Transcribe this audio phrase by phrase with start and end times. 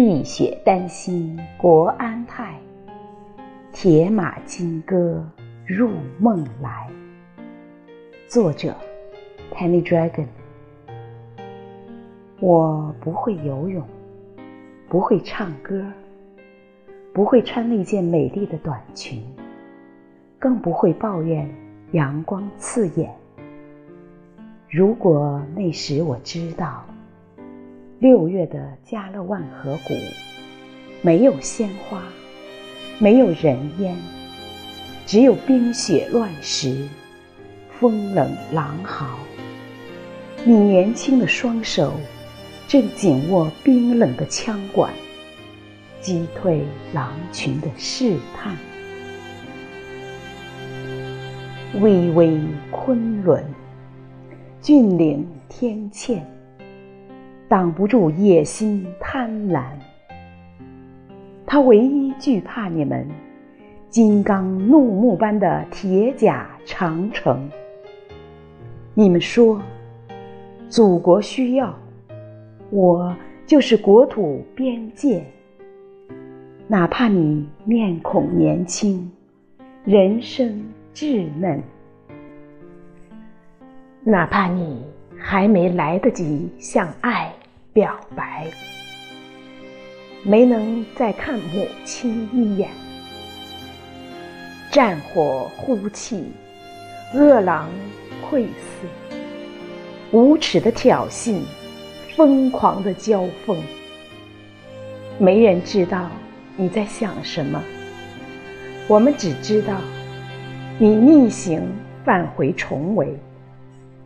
[0.00, 2.54] 碧血丹心国安泰，
[3.72, 5.28] 铁马金戈
[5.66, 5.90] 入
[6.20, 6.88] 梦来。
[8.28, 8.76] 作者
[9.52, 10.28] ：Penny Dragon。
[12.38, 13.84] 我不会游泳，
[14.88, 15.84] 不会唱歌，
[17.12, 19.20] 不会穿那件美丽的短裙，
[20.38, 21.52] 更不会抱怨
[21.90, 23.12] 阳光刺眼。
[24.70, 26.84] 如果那时我知道，
[28.00, 29.92] 六月的加勒万河谷
[31.02, 32.00] 没有鲜花，
[33.00, 33.96] 没有人烟，
[35.04, 36.86] 只有冰雪乱石，
[37.80, 39.18] 风冷狼嚎。
[40.44, 41.92] 你年轻的双手
[42.68, 44.92] 正紧握冰冷的枪管，
[46.00, 48.56] 击退狼群的试探。
[51.80, 53.44] 巍巍昆仑。
[54.60, 56.20] 峻岭天堑，
[57.48, 59.64] 挡不住野心贪婪。
[61.46, 63.08] 他唯一惧怕你们
[63.88, 67.50] 金刚怒目般的铁甲长城。
[68.92, 69.62] 你们说，
[70.68, 71.74] 祖国需要，
[72.68, 73.16] 我
[73.46, 75.24] 就是国土边界。
[76.66, 79.10] 哪怕你面孔年轻，
[79.84, 81.62] 人生稚嫩。
[84.04, 84.84] 哪怕你
[85.16, 87.32] 还没来得及向爱
[87.78, 88.44] 表白，
[90.24, 92.68] 没能再看母亲一眼，
[94.68, 96.32] 战火呼气，
[97.14, 97.70] 饿狼
[98.28, 98.88] 溃死，
[100.10, 101.40] 无耻的挑衅，
[102.16, 103.56] 疯狂的交锋，
[105.16, 106.10] 没人知道
[106.56, 107.62] 你在想什么，
[108.88, 109.74] 我们只知道
[110.78, 111.62] 你逆行
[112.04, 113.16] 返回重围。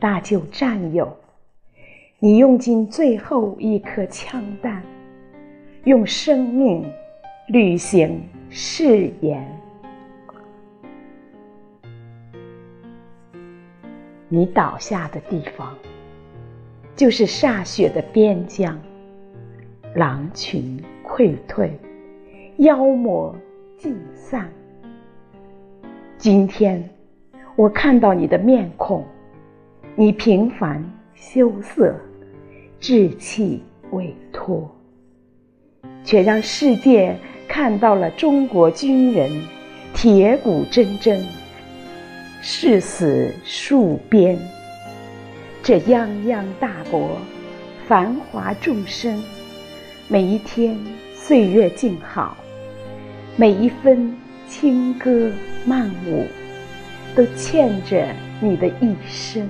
[0.00, 1.16] 搭救战友，
[2.22, 4.82] 你用尽最后一颗枪弹，
[5.84, 6.84] 用生命
[7.48, 9.42] 履行誓言。
[14.28, 15.74] 你倒下的地方，
[16.94, 18.78] 就是歃血的边疆，
[19.94, 21.72] 狼群溃退，
[22.58, 23.34] 妖魔
[23.78, 24.46] 尽散。
[26.18, 26.86] 今天，
[27.56, 29.02] 我看到你的面孔。
[29.96, 30.84] 你平凡
[31.14, 31.94] 羞涩，
[32.80, 34.74] 志气委托，
[36.02, 37.14] 却让世界
[37.46, 39.30] 看到了中国军人
[39.94, 41.20] 铁骨铮铮，
[42.40, 44.38] 誓死戍边。
[45.62, 47.18] 这泱泱大国，
[47.86, 49.22] 繁华众生，
[50.08, 50.74] 每一天
[51.14, 52.34] 岁月静好，
[53.36, 54.16] 每一分
[54.48, 55.30] 轻歌
[55.66, 56.26] 曼舞，
[57.14, 58.08] 都欠着
[58.40, 59.46] 你的一生。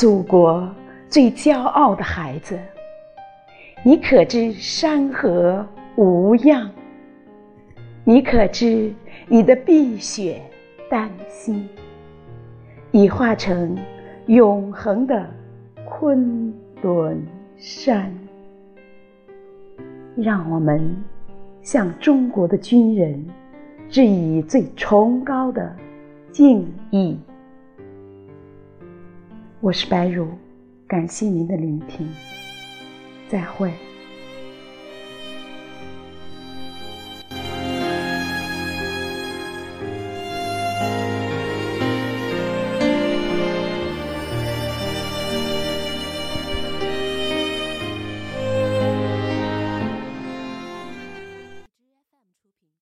[0.00, 0.66] 祖国
[1.10, 2.58] 最骄傲的孩子，
[3.84, 5.62] 你可知山河
[5.94, 6.70] 无恙？
[8.02, 8.94] 你可知
[9.28, 10.40] 你的碧血
[10.88, 11.68] 丹心
[12.92, 13.76] 已化成
[14.24, 15.28] 永恒的
[15.84, 16.50] 昆
[16.80, 17.22] 仑
[17.58, 18.10] 山？
[20.16, 20.96] 让我们
[21.60, 23.22] 向中国的军人
[23.90, 25.70] 致以最崇高的
[26.32, 27.18] 敬意。
[29.62, 30.26] 我是白茹，
[30.88, 32.08] 感谢您的聆听，
[33.28, 33.70] 再会。